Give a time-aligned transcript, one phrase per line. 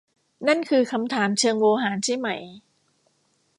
[0.47, 2.27] นั่นคือคำถามเชิงโวหารใช่ไหม?